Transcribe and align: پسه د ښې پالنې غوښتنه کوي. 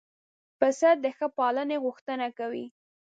پسه 0.59 0.89
د 1.03 1.05
ښې 1.15 1.27
پالنې 1.37 1.77
غوښتنه 1.85 2.27
کوي. 2.37 2.65